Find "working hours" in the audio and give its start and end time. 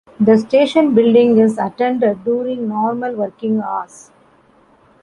3.15-4.09